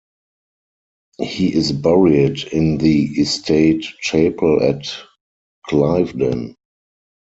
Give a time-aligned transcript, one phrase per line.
[1.19, 4.91] He is buried in the estate chapel at
[5.69, 6.55] Cliveden.